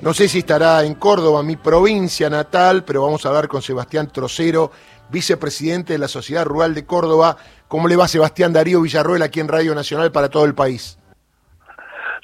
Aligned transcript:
No 0.00 0.14
sé 0.14 0.28
si 0.28 0.38
estará 0.38 0.84
en 0.84 0.94
Córdoba, 0.94 1.42
mi 1.42 1.56
provincia 1.56 2.30
natal, 2.30 2.84
pero 2.84 3.02
vamos 3.02 3.24
a 3.26 3.28
hablar 3.30 3.48
con 3.48 3.62
Sebastián 3.62 4.10
Trocero, 4.12 4.70
vicepresidente 5.10 5.94
de 5.94 5.98
la 5.98 6.06
Sociedad 6.08 6.44
Rural 6.44 6.74
de 6.74 6.86
Córdoba. 6.86 7.36
¿Cómo 7.66 7.88
le 7.88 7.96
va 7.96 8.06
Sebastián 8.06 8.52
Darío 8.52 8.80
Villarroel 8.80 9.22
aquí 9.22 9.40
en 9.40 9.48
Radio 9.48 9.74
Nacional 9.74 10.12
para 10.12 10.28
todo 10.28 10.44
el 10.44 10.54
país? 10.54 10.98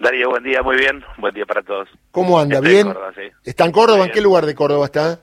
Darío, 0.00 0.30
buen 0.30 0.44
día, 0.44 0.62
muy 0.62 0.76
bien. 0.76 1.02
Buen 1.18 1.34
día 1.34 1.44
para 1.46 1.62
todos. 1.62 1.88
¿Cómo 2.12 2.38
anda? 2.38 2.56
Estoy 2.56 2.70
¿Bien? 2.70 2.86
en 2.86 2.92
Córdoba, 2.92 3.12
sí. 3.16 3.22
¿Está 3.44 3.64
en 3.64 3.72
Córdoba? 3.72 3.98
Muy 3.98 4.06
¿En 4.08 4.12
qué 4.12 4.20
lugar 4.20 4.46
de 4.46 4.54
Córdoba 4.54 4.84
está? 4.86 5.20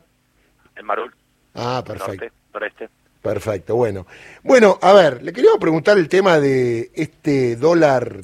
En 0.76 0.86
Marul, 0.86 1.14
Ah, 1.56 1.84
perfecto. 1.86 2.26
norte, 2.26 2.32
noreste. 2.54 2.90
Perfecto, 3.22 3.76
bueno. 3.76 4.08
Bueno, 4.44 4.78
a 4.82 4.94
ver, 4.94 5.22
le 5.24 5.32
queríamos 5.32 5.60
preguntar 5.60 5.98
el 5.98 6.10
tema 6.10 6.40
de 6.40 6.92
este 6.96 7.56
dólar 7.56 8.22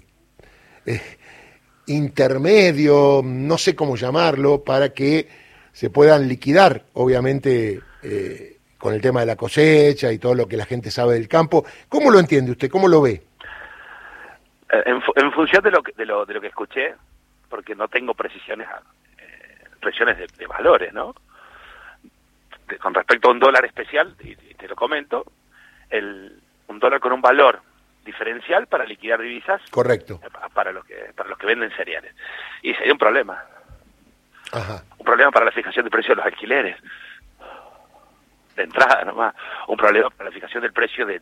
eh, 0.85 1.16
intermedio, 1.87 3.21
no 3.23 3.57
sé 3.57 3.75
cómo 3.75 3.95
llamarlo, 3.95 4.63
para 4.63 4.89
que 4.89 5.27
se 5.71 5.89
puedan 5.89 6.27
liquidar, 6.27 6.83
obviamente, 6.93 7.81
eh, 8.03 8.57
con 8.77 8.93
el 8.93 9.01
tema 9.01 9.21
de 9.21 9.25
la 9.25 9.35
cosecha 9.35 10.11
y 10.11 10.19
todo 10.19 10.35
lo 10.35 10.47
que 10.47 10.57
la 10.57 10.65
gente 10.65 10.91
sabe 10.91 11.15
del 11.15 11.27
campo. 11.27 11.65
¿Cómo 11.89 12.11
lo 12.11 12.19
entiende 12.19 12.51
usted? 12.51 12.69
¿Cómo 12.69 12.87
lo 12.87 13.01
ve? 13.01 13.23
Eh, 14.71 14.83
En, 14.85 15.01
fu- 15.01 15.13
en 15.15 15.31
función 15.31 15.63
de 15.63 15.71
lo, 15.71 15.81
que, 15.81 15.93
de, 15.93 16.05
lo, 16.05 16.25
de 16.25 16.33
lo 16.33 16.41
que 16.41 16.47
escuché, 16.47 16.93
porque 17.49 17.73
no 17.75 17.87
tengo 17.87 18.13
precisiones, 18.13 18.67
eh, 19.17 19.63
precisiones 19.79 20.17
de, 20.37 20.47
valores, 20.47 20.93
¿no? 20.93 21.15
Con 22.81 22.93
respecto 22.93 23.29
a 23.29 23.31
un 23.31 23.39
dólar 23.39 23.63
especial, 23.65 24.15
y, 24.23 24.31
y 24.31 24.53
te 24.57 24.67
lo 24.67 24.75
comento, 24.75 25.25
el, 25.89 26.37
un 26.67 26.79
dólar 26.79 26.99
con 26.99 27.13
un 27.13 27.21
valor 27.21 27.61
diferencial 28.07 28.65
para 28.67 28.85
liquidar 28.85 29.21
divisas 29.21 29.61
Correcto. 29.69 30.19
eh, 30.23 30.29
pa- 30.31 30.49
para 30.49 30.71
los 30.71 30.83
que 30.85 31.11
para 31.15 31.29
los 31.29 31.37
que 31.37 31.45
venden 31.45 31.69
cereales. 31.71 32.15
Y 32.63 32.73
sería 32.73 32.93
un 32.93 32.97
problema, 32.97 33.43
Ajá. 34.51 34.83
un 34.97 35.05
problema 35.05 35.29
para 35.31 35.45
la 35.45 35.51
fijación 35.51 35.85
de 35.85 35.91
precios 35.91 36.15
de 36.17 36.23
los 36.23 36.25
alquileres. 36.25 36.77
De 38.55 38.63
entrada 38.63 39.03
nomás, 39.05 39.35
un 39.67 39.77
problema 39.77 40.09
para 40.09 40.29
la 40.29 40.33
fijación 40.33 40.63
del 40.63 40.73
precio 40.73 41.05
de 41.05 41.21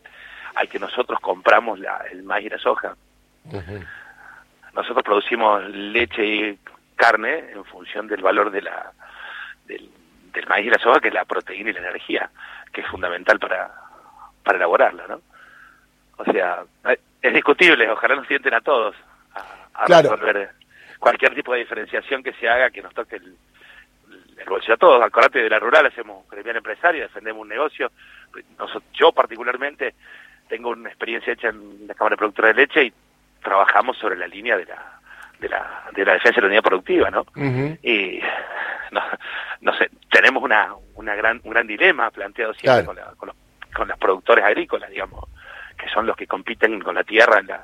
al 0.55 0.69
que 0.69 0.79
nosotros 0.79 1.19
compramos 1.19 1.79
la, 1.79 1.97
el 2.09 2.23
maíz 2.23 2.45
y 2.45 2.49
la 2.49 2.57
soja. 2.59 2.95
Nosotros 4.73 5.03
producimos 5.03 5.63
leche 5.69 6.25
y 6.25 6.59
carne 6.95 7.51
en 7.51 7.65
función 7.65 8.07
del 8.07 8.21
valor 8.21 8.51
de 8.51 8.61
la 8.61 8.91
del, 9.65 9.89
del 10.31 10.47
maíz 10.47 10.67
y 10.67 10.69
la 10.69 10.79
soja, 10.79 10.99
que 11.01 11.09
es 11.09 11.13
la 11.13 11.25
proteína 11.25 11.71
y 11.71 11.73
la 11.73 11.79
energía, 11.79 12.29
que 12.71 12.81
es 12.81 12.87
fundamental 12.87 13.37
para, 13.39 13.69
para 14.43 14.57
elaborarla, 14.57 15.07
¿no? 15.07 15.21
O 16.17 16.23
sea, 16.25 16.63
eh, 16.89 16.99
es 17.21 17.33
discutible, 17.33 17.89
ojalá 17.89 18.15
nos 18.15 18.27
sienten 18.27 18.53
a 18.53 18.61
todos 18.61 18.95
a, 19.33 19.81
a 19.81 19.85
Claro. 19.85 20.11
resolver 20.15 20.49
cualquier 20.99 21.35
tipo 21.35 21.53
de 21.53 21.59
diferenciación 21.59 22.23
que 22.23 22.33
se 22.33 22.47
haga 22.49 22.69
que 22.71 22.81
nos 22.81 22.93
toque 22.93 23.17
el, 23.17 23.35
el 24.37 24.45
bolsillo 24.49 24.75
a 24.75 24.77
todos. 24.77 25.03
Acordate 25.03 25.41
de 25.43 25.49
la 25.49 25.59
rural, 25.59 25.85
hacemos 25.85 26.27
gremial 26.29 26.57
empresario, 26.57 27.03
defendemos 27.03 27.41
un 27.41 27.49
negocio. 27.49 27.91
Noso- 28.57 28.81
yo 28.93 29.11
particularmente 29.11 29.95
tengo 30.47 30.69
una 30.69 30.89
experiencia 30.89 31.33
hecha 31.33 31.49
en 31.49 31.87
la 31.87 31.93
Cámara 31.95 32.15
Productora 32.17 32.49
de 32.49 32.53
Leche 32.55 32.83
y 32.85 32.93
trabajamos 33.43 33.97
sobre 33.97 34.15
la 34.17 34.27
línea 34.27 34.57
de 34.57 34.65
la, 34.65 34.99
de 35.39 35.49
la, 35.49 35.83
de 35.93 36.05
la 36.05 36.13
defensa 36.13 36.35
de 36.37 36.41
la 36.41 36.47
unidad 36.47 36.63
productiva, 36.63 37.09
¿no? 37.11 37.25
Y 37.83 38.19
no, 38.91 39.01
no 39.61 39.77
sé, 39.77 39.89
tenemos 40.09 40.41
una, 40.43 40.73
una 40.95 41.15
gran, 41.15 41.41
un 41.43 41.51
gran 41.51 41.67
dilema 41.67 42.09
planteado 42.11 42.53
siempre 42.53 42.83
Claro. 42.83 42.85
con, 42.85 42.95
la- 42.95 43.11
con, 43.17 43.27
los, 43.27 43.35
con 43.73 43.87
los 43.87 43.97
productores 43.99 44.43
agrícolas, 44.45 44.89
digamos, 44.89 45.25
que 45.85 45.93
son 45.93 46.05
los 46.07 46.15
que 46.17 46.25
compiten 46.25 46.81
con 46.81 46.95
la 46.95 47.03
tierra 47.03 47.39
en 47.39 47.47
la, 47.47 47.63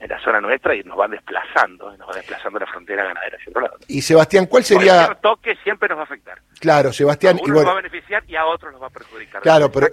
en 0.00 0.08
la 0.08 0.18
zona 0.24 0.40
nuestra 0.40 0.74
y 0.74 0.82
nos 0.82 0.96
van 0.96 1.10
desplazando, 1.10 1.94
nos 1.98 2.06
van 2.08 2.16
desplazando 2.16 2.58
la 2.58 2.66
frontera 2.66 3.04
ganadera 3.04 3.36
hacia 3.36 3.50
otro 3.50 3.60
lado. 3.60 3.76
Y 3.86 4.00
Sebastián, 4.00 4.46
¿cuál 4.46 4.64
sería? 4.64 5.14
toque 5.20 5.56
siempre 5.62 5.88
nos 5.90 5.98
va 5.98 6.02
a 6.02 6.04
afectar. 6.04 6.40
Claro, 6.58 6.88
A 6.88 6.92
Sebastián, 6.94 7.38
y 7.38 7.44
uno 7.50 7.56
nos 7.56 7.66
va 7.66 7.72
a 7.72 7.82
beneficiar 7.82 8.24
y 8.26 8.36
a 8.36 8.46
otros 8.46 8.72
nos 8.72 8.80
va 8.82 8.86
a 8.86 8.90
perjudicar. 8.90 9.42
Claro, 9.42 9.70
pero- 9.70 9.88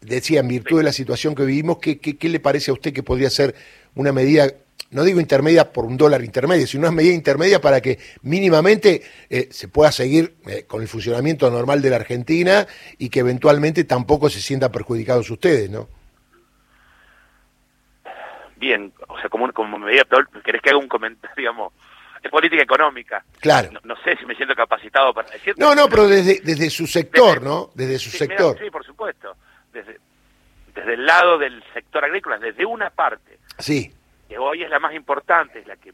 decía, 0.00 0.40
en 0.40 0.48
virtud 0.48 0.78
de 0.78 0.84
la 0.84 0.92
situación 0.92 1.34
que 1.34 1.44
vivimos, 1.44 1.78
¿qué, 1.78 1.98
qué, 1.98 2.16
qué 2.16 2.28
le 2.28 2.38
parece 2.38 2.70
a 2.70 2.74
usted 2.74 2.92
que 2.92 3.02
podría 3.02 3.30
ser 3.30 3.54
una 3.96 4.12
medida, 4.12 4.46
no 4.90 5.02
digo 5.02 5.18
intermedia 5.18 5.72
por 5.72 5.84
un 5.86 5.96
dólar 5.96 6.22
intermedio, 6.22 6.66
sino 6.68 6.82
una 6.86 6.94
medida 6.94 7.14
intermedia 7.14 7.60
para 7.60 7.80
que 7.80 7.98
mínimamente 8.22 9.02
eh, 9.30 9.48
se 9.50 9.66
pueda 9.66 9.90
seguir 9.90 10.36
eh, 10.46 10.64
con 10.68 10.80
el 10.82 10.86
funcionamiento 10.88 11.50
normal 11.50 11.82
de 11.82 11.90
la 11.90 11.96
Argentina 11.96 12.66
y 12.98 13.08
que 13.08 13.20
eventualmente 13.20 13.82
tampoco 13.82 14.30
se 14.30 14.40
sientan 14.40 14.70
perjudicados 14.70 15.28
ustedes, 15.30 15.70
¿no? 15.70 15.88
Bien, 18.64 18.92
o 19.08 19.18
sea, 19.20 19.28
como, 19.28 19.52
como 19.52 19.78
medida 19.78 20.04
peor, 20.04 20.28
querés 20.42 20.62
que 20.62 20.70
haga 20.70 20.78
un 20.78 20.88
comentario, 20.88 21.34
digamos, 21.36 21.72
de 22.22 22.30
política 22.30 22.62
económica. 22.62 23.22
Claro. 23.40 23.70
No, 23.72 23.80
no 23.84 23.96
sé 24.02 24.16
si 24.16 24.24
me 24.26 24.34
siento 24.34 24.54
capacitado 24.54 25.12
para 25.12 25.28
decirlo. 25.30 25.54
No, 25.66 25.74
no, 25.74 25.88
pero 25.88 26.06
desde, 26.08 26.40
desde 26.42 26.70
su 26.70 26.86
sector, 26.86 27.40
Desde- 27.40 27.44
¿no? 27.48 27.70
Desde 27.74 27.98
su 27.98 28.10
Sí, 28.10 28.18
mira, 28.22 28.36
sector. 28.36 28.58
sí, 28.64 28.70
por 28.70 28.84
supuesto. 28.84 29.36
Desde, 29.72 29.98
desde 30.74 30.94
el 30.94 31.04
lado 31.04 31.36
del 31.38 31.62
sector 31.74 32.04
agrícola, 32.04 32.38
desde 32.38 32.64
una 32.64 32.90
parte, 32.90 33.38
Sí, 33.58 33.92
que 34.28 34.38
hoy 34.38 34.62
es 34.62 34.70
la 34.70 34.80
más 34.80 34.94
importante, 34.94 35.58
es 35.60 35.66
la 35.66 35.76
que 35.76 35.92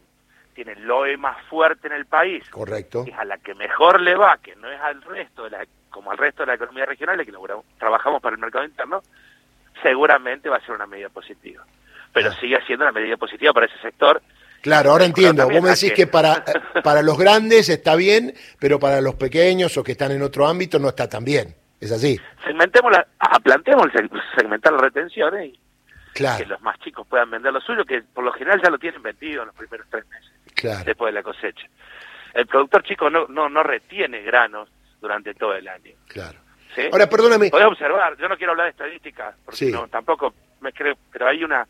tiene 0.55 0.73
el 0.73 0.83
LOE 0.87 1.17
más 1.17 1.37
fuerte 1.47 1.89
en 1.89 1.95
el 1.95 2.07
país, 2.07 2.49
correcto. 2.51 3.05
que 3.05 3.11
es 3.11 3.19
a 3.19 3.25
la 3.25 3.39
que 3.39 3.55
mejor 3.55 4.01
le 4.01 4.15
va, 4.15 4.39
que 4.39 4.55
no 4.57 4.71
es 4.71 4.81
al 4.81 5.03
resto, 5.03 5.45
de 5.45 5.51
la, 5.51 5.67
como 5.91 6.11
al 6.13 6.19
resto 6.19 6.43
de 6.43 6.47
la 6.49 6.55
economía 6.55 6.87
regional, 6.87 7.17
la 7.19 7.25
que 7.25 7.33
logramos- 7.33 7.65
trabajamos 7.79 8.23
para 8.23 8.35
el 8.35 8.41
mercado 8.41 8.65
interno, 8.65 9.03
seguramente 9.83 10.49
va 10.49 10.57
a 10.57 10.61
ser 10.61 10.75
una 10.75 10.87
medida 10.87 11.09
positiva. 11.09 11.65
Pero 12.13 12.33
sigue 12.35 12.59
siendo 12.67 12.85
una 12.85 12.93
medida 12.93 13.17
positiva 13.17 13.53
para 13.53 13.67
ese 13.67 13.79
sector. 13.81 14.21
Claro, 14.63 14.91
ahora 14.91 15.05
entiendo. 15.07 15.45
Vos 15.49 15.63
me 15.63 15.71
decís 15.71 15.91
que- 15.91 15.95
que 15.95 16.07
para, 16.07 16.45
para 16.85 17.03
los 17.03 17.17
grandes 17.19 17.69
está 17.69 17.95
bien, 17.97 18.35
pero 18.59 18.79
para 18.79 19.01
los 19.01 19.15
pequeños 19.15 19.77
o 19.79 19.83
que 19.85 19.93
están 19.93 20.13
en 20.13 20.23
otro 20.23 20.47
ámbito 20.47 20.79
no 20.79 20.89
está 20.89 21.09
tan 21.09 21.25
bien. 21.25 21.55
Es 21.81 21.91
así. 21.93 22.19
Segmentemos 22.45 22.93
la, 22.93 23.07
ah, 23.21 23.39
planteemos 23.41 23.87
segmentar 24.37 24.73
las 24.73 24.83
retenciones 24.83 25.47
y 25.49 25.53
que 25.53 25.61
Claro, 26.13 26.47
los 26.49 26.61
más 26.61 26.79
chicos 26.81 27.07
puedan 27.09 27.31
vender 27.31 27.53
lo 27.53 27.61
suyo, 27.61 27.85
que 27.87 28.03
por 28.03 28.23
lo 28.25 28.33
general 28.33 28.61
ya 28.63 28.69
lo 28.69 28.79
tienen 28.79 29.03
vendido 29.03 29.43
en 29.43 29.47
los 29.47 29.57
primeros 29.57 29.87
tres 29.91 30.05
meses. 30.09 30.31
claro. 30.55 30.85
después 30.85 31.11
de 31.15 31.21
la 31.21 31.23
cosecha. 31.23 31.67
El 32.35 32.47
productor 32.47 32.83
chico 32.83 33.09
no, 33.09 33.27
no, 33.29 33.49
no 33.49 33.63
retiene 33.63 34.21
granos 34.23 34.69
durante 35.01 35.33
todo 35.35 35.55
el 35.55 35.67
año. 35.69 35.93
Claro. 36.09 36.39
¿sí? 36.75 36.83
Ahora, 36.93 37.09
perdóname. 37.09 37.49
Podés 37.51 37.67
observar, 37.67 38.17
yo 38.19 38.29
no 38.29 38.37
quiero 38.37 38.53
hablar 38.53 38.67
de 38.67 38.71
estadísticas, 38.73 39.35
porque 39.45 39.57
Sí. 39.57 39.73
no, 39.73 39.89
tampoco 39.89 40.35
me 40.61 40.73
creo, 40.73 40.97
pero 41.11 41.29
hay 41.29 41.43
una 41.43 41.67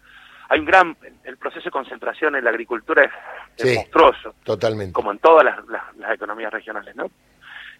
hay 0.50 0.58
un 0.60 0.66
gran, 0.66 0.96
el 1.24 1.36
proceso 1.38 1.64
de 1.64 1.70
concentración 1.70 2.36
en 2.36 2.44
la 2.44 2.50
agricultura 2.50 3.04
es, 3.04 3.10
es 3.56 3.70
Sí. 3.70 3.76
monstruoso, 3.76 4.34
Totalmente. 4.44 4.92
como 4.92 5.12
en 5.12 5.18
todas 5.18 5.44
las, 5.44 5.64
las, 5.68 5.96
las 5.96 6.12
economías 6.14 6.52
regionales, 6.52 6.94
¿no? 6.96 7.10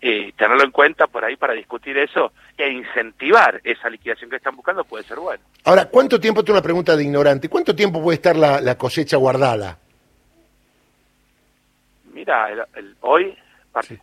Y 0.01 0.33
tenerlo 0.33 0.65
en 0.65 0.71
cuenta 0.71 1.07
por 1.09 1.25
ahí 1.25 1.37
para 1.37 1.53
discutir 1.53 1.99
eso 1.99 2.33
e 2.57 2.71
incentivar 2.71 3.61
esa 3.65 3.91
liquidación 3.91 4.31
que 4.31 4.37
están 4.37 4.57
buscando 4.57 4.83
puede 4.85 5.05
ser 5.05 5.19
bueno. 5.19 5.43
Ahora, 5.65 5.87
¿cuánto 5.87 6.19
tiempo, 6.19 6.43
tengo 6.43 6.59
una 6.59 6.63
pregunta 6.63 6.97
de 6.97 7.03
ignorante, 7.03 7.49
cuánto 7.51 7.77
tiempo 7.77 8.03
puede 8.03 8.15
estar 8.15 8.35
la, 8.37 8.61
la 8.63 8.79
cosecha 8.79 9.19
guardada? 9.19 9.77
Mira, 12.13 12.51
el- 12.51 12.65
el- 12.77 12.97
hoy, 13.01 13.37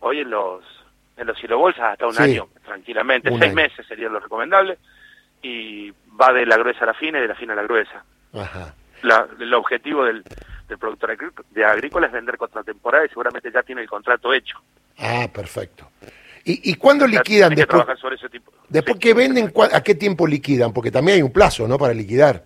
hoy 0.00 0.20
en 0.20 0.30
los 0.30 0.64
en 1.16 1.26
los 1.26 1.36
silobolsas 1.40 1.82
hasta 1.94 2.06
un 2.06 2.14
Sí. 2.14 2.22
año, 2.22 2.46
tranquilamente, 2.64 3.28
Un 3.28 3.40
seis 3.40 3.48
año. 3.50 3.56
meses 3.56 3.84
sería 3.88 4.08
lo 4.08 4.20
recomendable, 4.20 4.78
y 5.42 5.90
va 6.20 6.32
de 6.32 6.46
la 6.46 6.56
gruesa 6.56 6.84
a 6.84 6.86
la 6.86 6.94
fina 6.94 7.18
y 7.18 7.22
de 7.22 7.26
la 7.28 7.34
fina 7.34 7.54
a 7.54 7.56
la 7.56 7.64
gruesa. 7.64 8.04
Ajá. 8.34 8.74
La- 9.02 9.28
el 9.38 9.54
objetivo 9.54 10.04
del, 10.04 10.22
del 10.68 10.78
productor 10.78 11.16
de 11.50 11.64
agrícola 11.64 12.06
es 12.08 12.12
vender 12.12 12.36
contra 12.36 12.62
temporada 12.64 13.04
y 13.06 13.08
seguramente 13.08 13.50
ya 13.52 13.62
tiene 13.62 13.82
el 13.82 13.88
contrato 13.88 14.32
hecho. 14.34 14.58
Ah, 14.98 15.28
perfecto. 15.32 15.88
¿Y, 16.44 16.70
y 16.72 16.74
cuándo 16.74 17.06
Ya 17.06 17.18
liquidan 17.18 17.50
que 17.50 17.56
después? 17.56 17.76
trabajar 17.76 17.98
sobre 17.98 18.16
ese 18.16 18.28
tipo. 18.28 18.52
Después 18.68 18.94
Sí. 18.96 19.00
que 19.00 19.14
venden, 19.14 19.52
¿a 19.72 19.80
qué 19.82 19.94
tiempo 19.94 20.26
liquidan? 20.26 20.72
Porque 20.72 20.90
también 20.90 21.16
hay 21.16 21.22
un 21.22 21.32
plazo, 21.32 21.68
¿no? 21.68 21.78
Para 21.78 21.94
liquidar. 21.94 22.42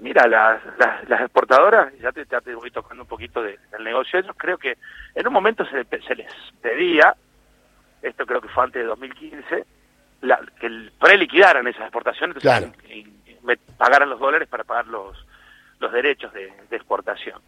Mira, 0.00 0.28
las, 0.28 0.60
las, 0.78 1.08
las 1.08 1.20
exportadoras, 1.22 1.92
ya 2.00 2.12
te, 2.12 2.24
ya 2.30 2.40
te 2.40 2.54
voy 2.54 2.70
tocando 2.70 3.02
un 3.02 3.08
poquito 3.08 3.42
de- 3.42 3.58
del 3.72 3.82
negocio, 3.82 4.20
ellos 4.20 4.34
creo 4.36 4.56
que 4.56 4.78
en 5.14 5.26
un 5.26 5.32
momento 5.32 5.64
se, 5.64 5.84
se 6.06 6.14
les 6.14 6.32
pedía, 6.62 7.16
esto 8.02 8.24
creo 8.24 8.40
que 8.40 8.48
fue 8.48 8.62
antes 8.64 8.80
de 8.82 8.86
2015, 8.86 9.64
la, 10.20 10.38
que 10.60 10.66
el- 10.66 10.92
preliquidaran 11.00 11.66
esas 11.66 11.82
exportaciones, 11.82 12.36
entonces, 12.36 12.70
Claro. 12.70 12.72
Pagaran 13.56 14.10
los 14.10 14.20
dólares 14.20 14.48
para 14.48 14.64
pagar 14.64 14.86
los, 14.86 15.16
los 15.80 15.92
derechos 15.92 16.32
de, 16.32 16.52
de 16.68 16.76
exportación. 16.76 17.40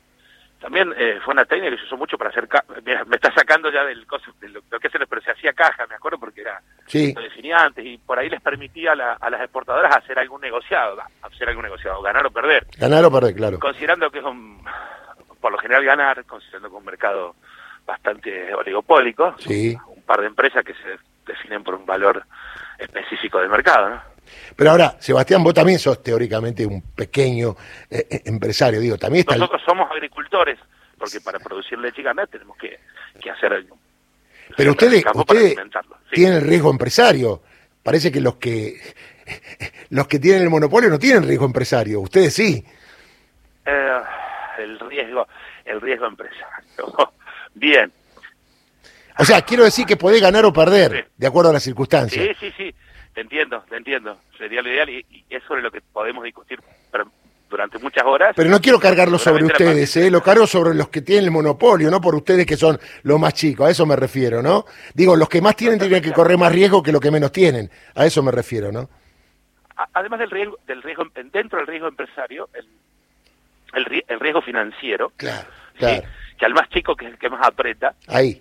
También 0.60 0.92
eh, 0.96 1.18
fue 1.24 1.32
una 1.32 1.46
técnica 1.46 1.70
que 1.74 1.78
se 1.80 1.84
usó 1.86 1.96
mucho 1.96 2.18
para 2.18 2.28
hacer... 2.28 2.46
ca- 2.46 2.64
Mira, 2.84 3.02
me 3.06 3.16
está 3.16 3.32
sacando 3.32 3.70
ya 3.70 3.82
del 3.84 4.06
coso, 4.06 4.30
de 4.40 4.48
lo, 4.50 4.60
lo 4.70 4.78
que 4.78 4.90
se 4.90 4.98
les, 4.98 5.08
pero 5.08 5.22
se 5.22 5.30
hacía 5.30 5.54
caja, 5.54 5.86
me 5.86 5.94
acuerdo, 5.94 6.18
porque 6.18 6.42
era 6.42 6.60
Sí, 6.86 7.14
lo 7.14 7.22
definía 7.22 7.56
antes 7.64 7.82
y 7.86 7.96
por 7.96 8.18
ahí 8.18 8.28
les 8.28 8.42
permitía 8.42 8.92
a, 8.92 8.94
la- 8.94 9.12
a 9.14 9.30
las 9.30 9.40
exportadoras 9.40 9.96
hacer 9.96 10.18
algún 10.18 10.42
negociado, 10.42 10.98
hacer 11.22 11.48
algún 11.48 11.64
negociado, 11.64 12.02
ganar 12.02 12.26
o 12.26 12.30
perder, 12.30 12.66
ganar 12.76 13.02
o 13.06 13.10
perder, 13.10 13.34
claro. 13.34 13.58
considerando 13.58 14.10
que 14.10 14.18
es 14.18 14.24
un, 14.24 14.62
por 15.40 15.50
lo 15.50 15.56
general 15.58 15.82
ganar, 15.82 16.22
considerando 16.26 16.68
que 16.68 16.74
es 16.76 16.78
un 16.80 16.84
mercado 16.84 17.34
bastante 17.86 18.52
oligopólico, 18.54 19.34
Sí. 19.38 19.74
un 19.86 20.02
par 20.02 20.20
de 20.20 20.26
empresas 20.26 20.62
que 20.62 20.74
se 20.74 20.98
definen 21.26 21.64
por 21.64 21.74
un 21.74 21.86
valor 21.86 22.22
específico 22.78 23.40
del 23.40 23.48
mercado, 23.48 23.88
¿no? 23.88 24.02
Pero 24.56 24.70
ahora, 24.70 24.96
Sebastián, 24.98 25.42
vos 25.42 25.54
también 25.54 25.78
sos 25.78 26.02
teóricamente 26.02 26.66
un 26.66 26.82
pequeño 26.82 27.56
eh, 27.90 28.06
eh, 28.10 28.22
empresario, 28.26 28.80
digo, 28.80 28.98
también 28.98 29.20
está... 29.20 29.36
Nosotros 29.36 29.62
somos 29.64 29.90
agricultores, 29.90 30.58
porque 30.98 31.20
para 31.20 31.38
producir 31.38 31.78
leche 31.78 32.02
carne 32.02 32.26
tenemos 32.26 32.56
que, 32.56 32.78
que 33.20 33.30
hacer 33.30 33.52
algo. 33.52 33.78
Pero 34.56 34.72
ustedes, 34.72 35.04
ustedes 35.14 35.56
tienen 36.10 36.46
riesgo 36.46 36.70
empresario. 36.70 37.42
Parece 37.82 38.10
que 38.10 38.20
los 38.20 38.36
que 38.36 38.78
los 39.90 40.06
que 40.06 40.18
tienen 40.18 40.42
el 40.42 40.50
monopolio 40.50 40.90
no 40.90 40.98
tienen 40.98 41.22
riesgo 41.22 41.46
empresario. 41.46 42.00
Ustedes 42.00 42.34
sí. 42.34 42.64
Eh, 43.64 44.00
el 44.58 44.78
riesgo, 44.80 45.26
el 45.64 45.80
riesgo 45.80 46.06
empresario. 46.06 47.12
Bien. 47.54 47.92
O 49.18 49.24
sea, 49.24 49.42
quiero 49.42 49.64
decir 49.64 49.84
que 49.84 49.96
podés 49.96 50.20
ganar 50.22 50.44
o 50.46 50.52
perder, 50.52 51.10
de 51.16 51.26
acuerdo 51.26 51.50
a 51.50 51.52
las 51.52 51.62
circunstancias. 51.62 52.24
Sí, 52.24 52.34
sí, 52.40 52.54
sí. 52.56 52.74
Te 53.14 53.20
entiendo, 53.22 53.64
te 53.68 53.76
entiendo. 53.76 54.18
Sería 54.38 54.62
lo 54.62 54.70
ideal 54.70 54.88
y, 54.88 55.04
y 55.10 55.24
es 55.28 55.42
sobre 55.44 55.62
lo 55.62 55.70
que 55.70 55.80
podemos 55.80 56.24
discutir 56.24 56.60
durante 57.48 57.78
muchas 57.78 58.04
horas. 58.04 58.32
Pero 58.36 58.48
no 58.48 58.60
quiero 58.60 58.78
cargarlo 58.78 59.18
sobre 59.18 59.44
ustedes, 59.44 59.96
¿eh? 59.96 60.10
lo 60.10 60.22
cargo 60.22 60.46
sobre 60.46 60.72
los 60.74 60.88
que 60.88 61.02
tienen 61.02 61.24
el 61.24 61.30
monopolio, 61.32 61.90
no 61.90 62.00
por 62.00 62.14
ustedes 62.14 62.46
que 62.46 62.56
son 62.56 62.78
los 63.02 63.18
más 63.18 63.34
chicos, 63.34 63.66
a 63.66 63.70
eso 63.70 63.84
me 63.84 63.96
refiero, 63.96 64.40
¿no? 64.40 64.64
Digo, 64.94 65.16
los 65.16 65.28
que 65.28 65.42
más 65.42 65.56
tienen 65.56 65.78
tienen 65.78 66.00
que 66.00 66.12
correr 66.12 66.38
más 66.38 66.52
riesgo 66.52 66.80
que 66.80 66.92
los 66.92 67.00
que 67.00 67.10
menos 67.10 67.32
tienen, 67.32 67.68
a 67.96 68.06
eso 68.06 68.22
me 68.22 68.30
refiero, 68.30 68.70
¿no? 68.70 68.88
Además 69.94 70.20
del 70.20 70.30
riesgo, 70.30 70.58
del 70.64 70.80
riesgo 70.80 71.04
dentro 71.32 71.58
del 71.58 71.66
riesgo 71.66 71.88
empresario, 71.88 72.48
el, 72.54 74.04
el, 74.06 74.20
riesgo 74.20 74.42
financiero, 74.42 75.12
claro, 75.16 75.48
claro. 75.76 76.02
que 76.38 76.44
al 76.44 76.54
más 76.54 76.68
chico 76.68 76.94
que 76.94 77.06
es 77.06 77.12
el 77.12 77.18
que 77.18 77.30
más 77.30 77.44
aprieta, 77.44 77.94
ahí 78.06 78.40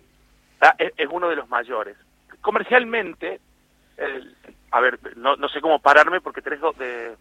es, 0.78 1.08
uno 1.10 1.30
de 1.30 1.36
los 1.36 1.50
mayores. 1.50 1.96
Comercialmente, 2.42 3.40
a 4.72 4.80
ver, 4.80 5.00
no, 5.18 5.36
no 5.36 5.50
sé 5.50 5.62
cómo 5.62 5.80
pararme 5.80 6.22
porque 6.22 6.42
tres, 6.42 6.60
de, 6.78 7.16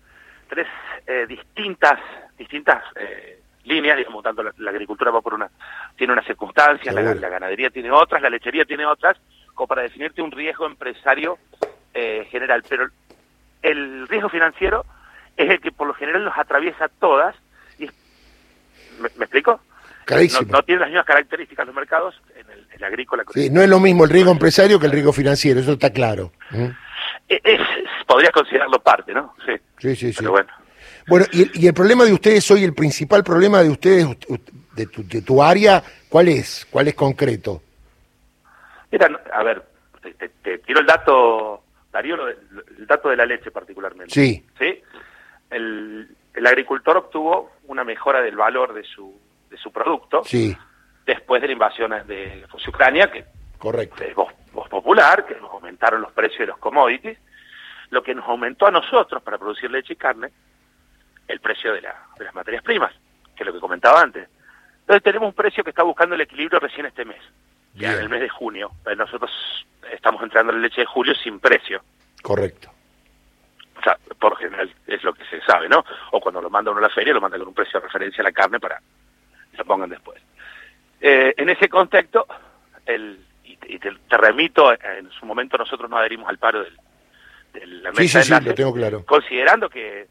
tres 0.48 0.66
eh, 1.06 1.26
distintas 1.26 1.98
distintas 2.36 2.82
eh, 2.96 3.40
líneas, 3.64 3.96
digamos, 3.96 4.22
tanto 4.22 4.42
la, 4.42 4.70
agricultura 4.70 5.10
va 5.10 5.20
por 5.20 5.34
una 5.34 5.48
tiene 5.96 6.12
unas 6.12 6.26
circunstancias, 6.26 6.94
la, 6.94 7.28
ganadería 7.28 7.70
tiene 7.70 7.90
otras, 7.90 8.22
la 8.22 8.30
lechería 8.30 8.64
tiene 8.64 8.86
otras, 8.86 9.16
como 9.54 9.66
para 9.66 9.82
definirte 9.82 10.22
un 10.22 10.30
riesgo 10.30 10.66
empresario 10.66 11.38
eh, 11.92 12.26
general. 12.30 12.62
Pero 12.68 12.88
el 13.62 14.06
riesgo 14.08 14.28
financiero 14.28 14.84
es 15.36 15.50
el 15.50 15.60
que 15.60 15.72
por 15.72 15.86
lo 15.86 15.94
general 15.94 16.24
los 16.24 16.36
atraviesa 16.36 16.88
todas. 17.00 17.34
Y 17.78 17.86
¿me, 19.00 19.08
explico? 19.24 19.60
No, 20.48 20.62
tiene 20.62 20.80
las 20.80 20.88
mismas 20.88 21.06
características 21.06 21.66
los 21.66 21.74
mercados 21.74 22.14
en 22.34 22.46
el, 22.72 22.84
agrícola. 22.84 23.24
Sí, 23.34 23.50
no 23.50 23.60
es 23.60 23.68
lo 23.68 23.80
mismo 23.80 24.04
el 24.04 24.10
riesgo 24.10 24.30
empresario 24.30 24.80
que 24.80 24.86
el 24.86 24.92
riesgo 24.92 25.12
financiero, 25.12 25.60
eso 25.60 25.72
está 25.72 25.90
claro. 25.90 26.32
Es, 27.28 27.60
podrías 28.06 28.32
considerarlo 28.32 28.78
parte, 28.80 29.12
¿no? 29.12 29.34
Sí, 29.44 29.94
sí, 29.94 30.12
sí. 30.12 30.19
Pero 30.19 30.32
bueno. 30.32 30.48
Bueno, 31.06 31.26
y, 31.32 31.66
el 31.66 31.75
problema 31.75 32.04
de 32.04 32.12
ustedes 32.12 32.50
hoy, 32.50 32.64
el 32.64 32.75
principal 32.75 33.25
problema 33.25 33.62
de 33.62 33.70
ustedes, 33.70 34.06
de 34.75 34.86
tu, 34.86 35.06
de 35.06 35.22
tu 35.22 35.42
área, 35.42 35.82
¿cuál 36.08 36.28
es? 36.28 36.66
¿Cuál 36.70 36.88
es 36.88 36.94
concreto? 36.94 37.62
Mira, 38.90 39.08
a 39.32 39.42
ver, 39.42 39.62
te, 40.42 40.58
tiro 40.58 40.80
el 40.80 40.86
dato, 40.86 41.62
Darío, 41.92 42.28
el 42.28 42.86
dato 42.86 43.08
de 43.08 43.16
la 43.16 43.26
leche 43.26 43.50
particularmente. 43.50 44.12
Sí. 44.12 44.44
¿Sí? 44.58 44.82
El, 45.50 46.08
el 46.34 46.46
agricultor 46.46 46.96
obtuvo 46.96 47.52
una 47.66 47.84
mejora 47.84 48.20
del 48.22 48.36
valor 48.36 48.72
de 48.72 48.84
su, 48.84 49.19
de 49.50 49.56
su 49.56 49.72
producto 49.72 50.22
sí. 50.24 50.56
después 51.04 51.42
de 51.42 51.48
la 51.48 51.52
invasión 51.52 51.90
de 52.06 52.44
Ucrania, 52.69 53.10
que 53.10 53.24
Correcto. 53.58 54.02
es 54.04 54.14
voz, 54.52 54.68
popular, 54.68 55.26
que 55.26 55.34
nos 55.34 55.50
aumentaron 55.50 56.00
los 56.00 56.12
precios 56.12 56.40
de 56.40 56.46
los 56.46 56.58
commodities, 56.58 57.18
lo 57.90 58.02
que 58.02 58.14
nos 58.14 58.26
aumentó 58.28 58.66
a 58.66 58.70
nosotros 58.70 59.22
para 59.22 59.38
producir 59.38 59.70
leche 59.70 59.94
y 59.94 59.96
carne, 59.96 60.30
el 61.26 61.40
precio 61.40 61.72
de, 61.72 61.82
la, 61.82 61.94
de 62.18 62.24
las 62.24 62.34
materias 62.34 62.62
primas, 62.62 62.92
que 63.36 63.42
es 63.42 63.46
lo 63.46 63.52
que 63.52 63.60
comentaba 63.60 64.00
antes. 64.00 64.28
Entonces 64.80 65.02
tenemos 65.02 65.28
un 65.28 65.34
precio 65.34 65.62
que 65.62 65.70
está 65.70 65.82
buscando 65.82 66.14
el 66.14 66.20
equilibrio 66.22 66.58
recién 66.58 66.86
este 66.86 67.04
mes, 67.04 67.20
ya 67.74 67.92
en 67.92 68.00
el 68.00 68.08
mes 68.08 68.20
de 68.20 68.28
junio. 68.28 68.70
Nosotros 68.96 69.30
estamos 69.92 70.22
entrando 70.22 70.52
en 70.52 70.60
la 70.60 70.68
leche 70.68 70.80
de 70.80 70.86
julio 70.86 71.14
sin 71.14 71.38
precio. 71.38 71.82
Correcto. 72.22 72.70
O 73.78 73.82
sea, 73.82 73.96
por 74.18 74.36
general 74.38 74.72
es 74.86 75.04
lo 75.04 75.12
que 75.12 75.24
se 75.26 75.40
sabe, 75.42 75.68
¿no? 75.68 75.84
O 76.10 76.20
cuando 76.20 76.40
lo 76.40 76.50
manda 76.50 76.70
uno 76.70 76.80
a 76.80 76.82
la 76.82 76.88
feria, 76.88 77.12
lo 77.12 77.20
manda 77.20 77.38
con 77.38 77.48
un 77.48 77.54
precio 77.54 77.78
de 77.78 77.86
referencia 77.86 78.22
a 78.22 78.24
la 78.24 78.32
carne 78.32 78.58
para 78.58 78.80
que 79.50 79.56
se 79.56 79.64
pongan 79.64 79.90
después. 79.90 80.20
Eh, 81.00 81.34
en 81.36 81.48
ese 81.48 81.68
contexto, 81.68 82.26
el, 82.84 83.24
y, 83.66 83.78
te, 83.78 83.90
remito, 84.10 84.72
en 84.72 85.10
su 85.10 85.26
momento 85.26 85.56
nosotros 85.58 85.90
nos 85.90 86.00
adherimos 86.00 86.28
al 86.28 86.38
paro 86.38 86.62
del, 86.62 86.76
de 87.52 87.66
la 87.66 87.93
mesa 87.93 88.22
sí, 88.22 88.34
sí, 88.34 88.44
lo 88.44 88.55
tengo 88.55 88.72
claro. 88.72 89.05
considerando 89.05 89.69
que 89.69 90.06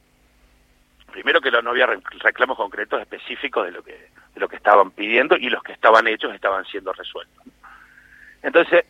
primero 1.11 1.41
que 1.41 1.51
no 1.51 1.69
había 1.69 1.87
reclamos 2.19 2.57
concretos 2.57 3.01
específicos 3.01 3.65
de 3.65 3.71
lo 3.71 3.83
que 3.83 4.09
de 4.37 4.41
lo 4.41 4.47
que 4.47 4.57
estaban 4.57 4.91
pidiendo 4.91 5.35
y 5.35 5.49
los 5.49 5.63
que 5.63 5.73
estaban 5.73 6.07
hechos 6.07 6.33
estaban 6.33 6.63
siendo 6.65 6.93
resueltos. 6.93 7.43
Entonces, 8.43 8.85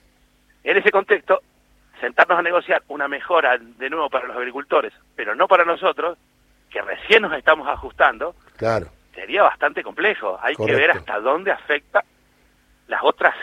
en 0.63 0.75
ese 0.75 0.91
contexto, 0.91 1.41
sentarnos 2.01 2.39
a 2.39 2.41
negociar 2.41 2.83
una 2.89 3.07
mejora 3.07 3.57
de 3.57 3.89
nuevo 3.89 4.09
para 4.09 4.27
los 4.27 4.35
agricultores, 4.35 4.93
pero 5.15 5.35
no 5.35 5.47
para 5.47 5.63
nosotros, 5.63 6.17
que 6.69 6.81
recién 6.81 7.21
nos 7.21 7.33
estamos 7.33 7.65
ajustando, 7.67 8.35
claro. 8.57 8.87
sería 9.15 9.43
bastante 9.43 9.83
complejo. 9.83 10.37
Hay 10.41 10.55
que 10.55 10.75
ver 10.75 10.91
hasta 10.91 11.19
dónde 11.21 11.51
afecta 11.51 12.03
las 12.87 13.01
otras 13.03 13.33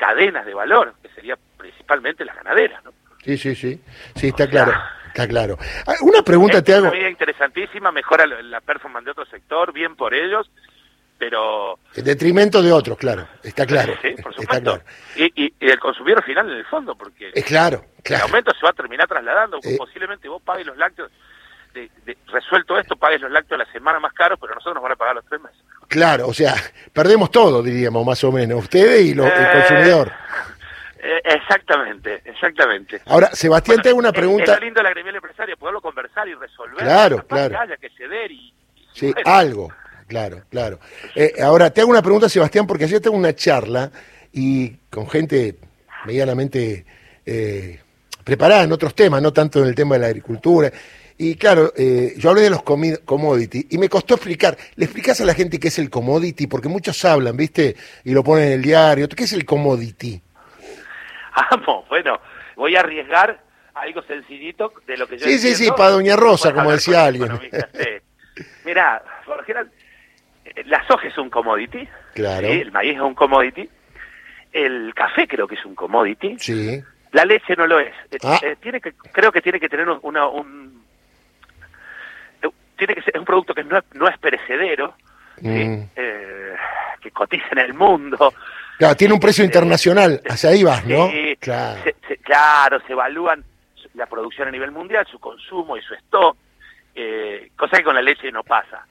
cadenas 0.00 0.46
de 0.46 0.54
valor, 0.54 0.94
que 1.02 1.10
sería 1.10 1.36
principalmente 1.58 2.24
las 2.24 2.34
ganaderas, 2.34 2.82
¿no? 2.82 2.92
Sí, 3.22 3.36
sí, 3.36 3.54
sí, 3.54 3.78
sí, 4.14 4.28
está 4.28 4.48
claro, 4.48 4.72
está 5.08 5.28
claro. 5.28 5.58
Ah, 5.86 5.92
una 6.00 6.22
pregunta 6.22 6.62
te 6.64 6.72
hago. 6.72 6.84
Una 6.84 6.92
medida 6.92 7.10
interesantísima, 7.10 7.92
mejora 7.92 8.24
la 8.26 8.62
performance 8.62 9.04
de 9.04 9.10
otro 9.10 9.26
sector, 9.26 9.74
bien 9.74 9.96
por 9.96 10.14
ellos, 10.14 10.50
pero... 11.18 11.78
En 11.94 12.04
detrimento 12.04 12.62
de 12.62 12.72
otros, 12.72 12.96
claro, 12.96 13.28
está 13.42 13.66
claro. 13.66 13.92
Sí, 14.00 14.14
por 14.22 14.34
supuesto. 14.34 14.80
Y, 15.16 15.44
y, 15.44 15.54
el 15.60 15.78
consumidor 15.78 16.24
final 16.24 16.50
en 16.50 16.56
el 16.56 16.64
fondo, 16.64 16.94
porque... 16.94 17.30
Es 17.34 17.44
claro, 17.44 17.84
claro. 18.02 18.24
El 18.24 18.30
aumento 18.30 18.52
se 18.54 18.64
va 18.64 18.70
a 18.70 18.72
terminar 18.72 19.06
trasladando, 19.06 19.58
eh. 19.62 19.76
posiblemente 19.76 20.30
vos 20.30 20.40
pagues 20.40 20.64
los 20.64 20.78
lácteos, 20.78 21.10
de, 21.74 21.90
resuelto 22.28 22.78
esto, 22.78 22.96
pagues 22.96 23.20
los 23.20 23.30
lácteos 23.30 23.58
la 23.58 23.70
semana 23.70 24.00
más 24.00 24.14
caros, 24.14 24.38
pero 24.40 24.54
nosotros 24.54 24.76
nos 24.76 24.82
van 24.82 24.92
a 24.92 24.96
pagar 24.96 25.16
los 25.16 25.26
tres 25.26 25.42
meses. 25.42 25.60
Claro, 25.90 26.28
o 26.28 26.32
sea, 26.32 26.54
perdemos 26.92 27.32
todo, 27.32 27.64
diríamos, 27.64 28.06
más 28.06 28.22
o 28.22 28.30
menos, 28.30 28.62
ustedes 28.62 29.06
y 29.06 29.10
el 29.10 29.18
eh, 29.18 29.48
consumidor. 29.52 30.12
Eh, 31.02 31.20
exactamente, 31.24 32.22
exactamente. 32.24 33.00
Ahora, 33.06 33.30
Sebastián, 33.32 33.82
te 33.82 33.88
hago 33.88 33.98
una 33.98 34.12
pregunta. 34.12 34.54
Es 34.54 34.60
lindo 34.60 34.80
la 34.84 34.90
gremial 34.90 35.16
empresaria, 35.16 35.56
poderlo 35.56 35.80
conversar 35.80 36.28
y 36.28 36.34
resolver. 36.34 36.78
Claro, 36.78 37.26
claro. 37.26 37.50
Que 37.50 37.56
haya 37.56 37.76
que 37.76 37.90
ceder 37.90 38.30
y. 38.30 38.54
sí, 38.92 39.12
algo, 39.24 39.72
claro, 40.06 40.44
claro. 40.48 40.78
Eh, 41.16 41.32
ahora, 41.42 41.70
te 41.70 41.80
hago 41.80 41.90
una 41.90 42.02
pregunta, 42.02 42.28
Sebastián, 42.28 42.68
porque 42.68 42.84
ayer 42.84 43.00
tengo 43.00 43.16
una 43.16 43.34
charla 43.34 43.90
y 44.32 44.70
con 44.90 45.10
gente 45.10 45.56
medianamente 46.04 46.86
preparada 48.22 48.62
en 48.62 48.70
otros 48.70 48.94
temas, 48.94 49.20
no 49.20 49.32
tanto 49.32 49.60
en 49.60 49.66
el 49.66 49.74
tema 49.74 49.96
de 49.96 50.02
la 50.02 50.06
agricultura. 50.06 50.70
Y 51.22 51.34
claro, 51.34 51.70
eh, 51.76 52.14
yo 52.16 52.30
hablé 52.30 52.40
de 52.40 52.48
los 52.48 52.62
commodities 52.62 53.66
y 53.68 53.76
me 53.76 53.90
costó 53.90 54.14
explicar. 54.14 54.56
¿Le 54.76 54.86
explicas 54.86 55.20
a 55.20 55.26
la 55.26 55.34
gente 55.34 55.60
qué 55.60 55.68
es 55.68 55.78
el 55.78 55.90
commodity? 55.90 56.46
Porque 56.46 56.68
muchos 56.68 57.04
hablan, 57.04 57.36
¿viste? 57.36 57.76
Y 58.04 58.14
lo 58.14 58.24
ponen 58.24 58.46
en 58.46 58.52
el 58.52 58.62
diario. 58.62 59.06
¿Qué 59.06 59.24
es 59.24 59.34
el 59.34 59.44
commodity? 59.44 60.18
Vamos, 61.50 61.86
bueno, 61.90 62.18
voy 62.56 62.74
a 62.74 62.80
arriesgar 62.80 63.38
algo 63.74 64.00
sencillito 64.04 64.72
de 64.86 64.96
lo 64.96 65.06
que 65.06 65.18
yo 65.18 65.26
Sí, 65.26 65.38
sí, 65.38 65.54
sí, 65.54 65.70
para 65.76 65.90
Doña 65.90 66.16
Rosa, 66.16 66.54
como 66.54 66.72
decía 66.72 67.04
alguien. 67.04 67.38
Mirá, 68.64 69.02
por 69.26 69.44
general, 69.44 69.70
eh, 70.46 70.62
la 70.64 70.86
soja 70.86 71.06
es 71.06 71.18
un 71.18 71.28
commodity. 71.28 71.86
Claro. 72.14 72.46
El 72.46 72.72
maíz 72.72 72.94
es 72.94 73.02
un 73.02 73.14
commodity. 73.14 73.68
El 74.54 74.94
café 74.94 75.28
creo 75.28 75.46
que 75.46 75.56
es 75.56 75.66
un 75.66 75.74
commodity. 75.74 76.38
Sí. 76.38 76.82
La 77.12 77.26
leche 77.26 77.54
no 77.56 77.66
lo 77.66 77.78
es. 77.78 77.92
Eh, 78.10 78.16
ah. 78.24 78.40
tiene 78.62 78.80
que, 78.80 78.94
creo 79.12 79.30
que 79.30 79.42
tiene 79.42 79.60
que 79.60 79.68
tener 79.68 79.86
una, 80.02 80.26
un, 80.26 80.79
tiene 82.86 82.94
que 82.94 83.02
ser 83.02 83.18
un 83.18 83.24
producto 83.24 83.54
que 83.54 83.62
no 83.62 83.78
es, 83.78 83.84
no 83.92 84.08
es 84.08 84.18
perecedero, 84.18 84.94
mm. 85.40 85.82
eh, 85.94 86.54
que 87.00 87.10
cotiza 87.10 87.48
en 87.52 87.58
el 87.58 87.74
mundo. 87.74 88.32
Claro, 88.78 88.96
tiene 88.96 89.12
un 89.12 89.20
precio 89.20 89.44
internacional, 89.44 90.22
hacia 90.26 90.50
ahí 90.50 90.64
vas, 90.64 90.84
¿no? 90.86 91.10
claro. 91.38 91.82
Se, 91.82 92.16
claro, 92.16 92.80
se 92.86 92.92
evalúan 92.92 93.44
la 93.94 94.06
producción 94.06 94.48
a 94.48 94.50
nivel 94.50 94.70
mundial, 94.70 95.06
su 95.10 95.18
consumo 95.18 95.76
y 95.76 95.82
su 95.82 95.92
stock, 95.94 96.36
eh, 96.94 97.50
cosa 97.56 97.76
que 97.76 97.84
con 97.84 97.94
la 97.94 98.00
leche 98.00 98.32
no 98.32 98.42
pasa, 98.42 98.86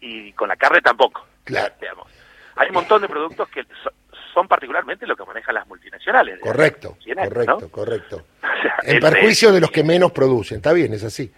y 0.00 0.32
con 0.34 0.48
la 0.48 0.56
carne 0.56 0.82
tampoco. 0.82 1.26
Claro. 1.44 1.74
Hay 2.56 2.68
un 2.68 2.74
montón 2.74 3.00
de 3.00 3.08
productos 3.08 3.48
que 3.48 3.64
son, 4.34 4.46
particularmente 4.46 5.06
lo 5.06 5.16
que 5.16 5.24
manejan 5.24 5.54
las 5.54 5.66
multinacionales. 5.66 6.38
Correcto, 6.40 6.98
correcto, 7.14 7.68
correcto. 7.70 8.26
en 8.82 9.00
perjuicio 9.00 9.52
de 9.52 9.60
los 9.60 9.70
que 9.70 9.82
menos 9.82 10.12
producen, 10.12 10.58
está 10.58 10.74
bien, 10.74 10.92
es 10.92 11.04
así. 11.04 11.32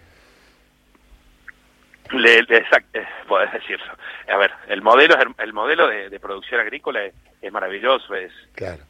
Le, 2.13 2.39
exacto, 2.39 2.99
eh, 2.99 3.05
podés 3.27 3.51
decirlo. 3.51 3.91
A 4.31 4.37
ver, 4.37 4.51
el 4.67 4.81
modelo 4.81 5.15
el 5.39 5.53
modelo 5.53 5.87
de, 5.87 6.19
producción 6.19 6.61
agrícola 6.61 7.01
es, 7.41 7.51
maravilloso, 7.51 8.15
es 8.15 8.31
claro. 8.53 8.83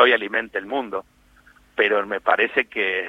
hoy 0.00 0.12
alimenta 0.12 0.58
el 0.58 0.66
mundo, 0.66 1.04
pero 1.74 2.04
me 2.06 2.20
parece 2.20 2.66
que 2.66 3.08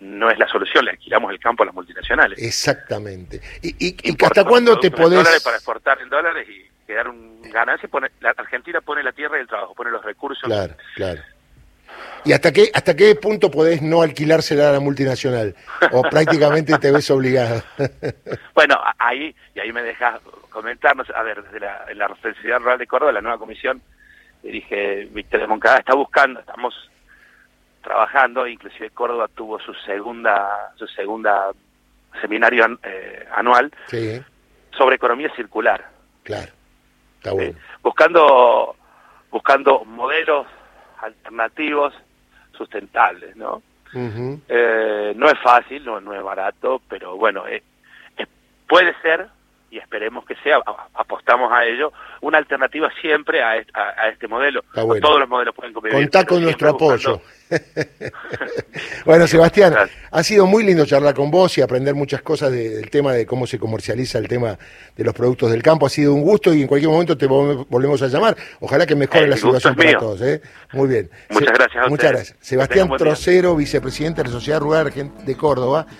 no 0.00 0.30
es 0.30 0.38
la 0.38 0.48
solución, 0.48 0.84
le 0.84 0.92
alquilamos 0.92 1.30
el 1.30 1.38
campo 1.38 1.62
a 1.62 1.66
las 1.66 1.74
multinacionales. 1.74 2.38
Exactamente. 2.42 3.40
¿Y, 3.62 3.88
y, 3.88 4.24
hasta 4.24 4.44
cuándo 4.44 4.78
te 4.78 4.90
podés...? 4.90 5.18
dólares 5.18 5.42
para 5.42 5.56
exportar 5.56 6.00
en 6.00 6.08
dólares 6.08 6.48
y 6.48 6.70
quedar 6.86 7.08
un 7.08 7.42
ganancia, 7.42 7.88
pone, 7.88 8.10
la 8.20 8.30
Argentina 8.30 8.80
pone 8.80 9.02
la 9.02 9.12
tierra 9.12 9.38
y 9.38 9.42
el 9.42 9.46
trabajo, 9.46 9.74
pone 9.74 9.90
los 9.90 10.04
recursos. 10.04 10.44
Claro, 10.44 10.74
claro. 10.94 11.20
¿Y 12.24 12.32
hasta 12.32 12.52
qué, 12.52 12.70
hasta 12.72 12.94
qué 12.94 13.14
punto 13.14 13.50
podés 13.50 13.82
no 13.82 14.02
alquilársela 14.02 14.70
a 14.70 14.72
la 14.72 14.80
multinacional? 14.80 15.54
¿O 15.92 16.02
prácticamente 16.10 16.76
te 16.78 16.90
ves 16.90 17.10
obligado? 17.10 17.62
bueno, 18.54 18.76
ahí, 18.98 19.34
y 19.54 19.60
ahí 19.60 19.72
me 19.72 19.82
dejas 19.82 20.20
comentarnos, 20.50 21.08
a 21.10 21.22
ver, 21.22 21.42
desde 21.42 21.60
la, 21.60 21.86
la 21.94 22.08
Rural 22.58 22.78
de 22.78 22.86
Córdoba, 22.86 23.12
la 23.12 23.20
nueva 23.20 23.38
comisión, 23.38 23.80
dirige 24.42 25.08
Víctor 25.12 25.40
de 25.40 25.46
Moncada, 25.46 25.78
está 25.78 25.94
buscando, 25.94 26.40
estamos 26.40 26.74
trabajando, 27.82 28.46
inclusive 28.46 28.90
Córdoba 28.90 29.28
tuvo 29.34 29.58
su 29.60 29.72
segunda, 29.86 30.72
su 30.76 30.86
segunda 30.88 31.50
seminario 32.20 32.66
eh, 32.82 33.26
anual 33.34 33.70
sobre 34.76 34.96
economía 34.96 35.32
circular. 35.34 35.88
Claro, 36.24 36.52
está 37.16 37.32
bueno. 37.32 37.58
buscando, 37.82 38.76
buscando 39.30 39.84
modelos 39.84 40.46
alternativos 41.00 41.94
sustentables, 42.56 43.36
¿no? 43.36 43.62
Eh, 43.92 45.12
no 45.16 45.26
es 45.26 45.38
fácil, 45.42 45.84
no, 45.84 46.00
no 46.00 46.14
es 46.14 46.22
barato, 46.22 46.80
pero 46.88 47.16
bueno, 47.16 47.46
eh, 47.48 47.62
puede 48.68 48.94
ser 49.02 49.28
y 49.70 49.78
esperemos 49.78 50.24
que 50.24 50.34
sea, 50.42 50.58
apostamos 50.94 51.52
a 51.52 51.64
ello, 51.64 51.92
una 52.20 52.38
alternativa 52.38 52.90
siempre 53.00 53.42
a, 53.42 53.56
este 54.08 54.26
modelo. 54.26 54.62
Todos 54.74 55.20
los 55.20 55.28
modelos 55.28 55.54
pueden 55.54 55.72
convivir. 55.72 55.98
Contá 55.98 56.24
con 56.24 56.42
nuestro 56.42 56.70
apoyo. 56.70 57.20
bueno, 59.04 59.26
Sebastián, 59.26 59.74
ha 60.10 60.22
sido 60.22 60.46
muy 60.46 60.64
lindo 60.64 60.86
charlar 60.86 61.14
con 61.14 61.30
vos 61.30 61.56
y 61.58 61.62
aprender 61.62 61.94
muchas 61.94 62.22
cosas 62.22 62.52
del 62.52 62.88
tema 62.90 63.12
de 63.12 63.26
cómo 63.26 63.46
se 63.46 63.58
comercializa 63.58 64.18
el 64.18 64.28
tema 64.28 64.56
de 64.96 65.04
los 65.04 65.14
productos 65.14 65.50
del 65.50 65.62
campo. 65.62 65.86
Ha 65.86 65.90
sido 65.90 66.14
un 66.14 66.22
gusto 66.22 66.52
y 66.52 66.62
en 66.62 66.68
cualquier 66.68 66.90
momento 66.90 67.16
te 67.16 67.26
volvemos 67.26 68.02
a 68.02 68.08
llamar. 68.08 68.36
Ojalá 68.60 68.86
que 68.86 68.94
mejore 68.94 69.28
la 69.28 69.36
situación 69.36 69.74
para 69.74 69.98
todos. 69.98 70.20
¿eh? 70.22 70.40
Muy 70.72 70.88
bien. 70.88 71.10
Muchas 71.30 71.52
gracias. 71.52 71.88
muchas 71.88 72.12
gracias. 72.12 72.38
Sebastián 72.40 72.90
Trocero, 72.96 73.56
vicepresidente 73.56 74.22
de 74.22 74.28
la 74.28 74.32
Sociedad 74.32 74.60
Rural 74.60 74.92
de 75.24 75.36
Córdoba. 75.36 75.86